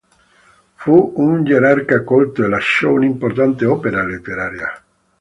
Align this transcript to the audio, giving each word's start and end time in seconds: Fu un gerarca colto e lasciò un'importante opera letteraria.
Fu 0.77 1.13
un 1.17 1.43
gerarca 1.43 2.03
colto 2.03 2.43
e 2.43 2.49
lasciò 2.49 2.89
un'importante 2.91 3.67
opera 3.67 4.03
letteraria. 4.03 4.83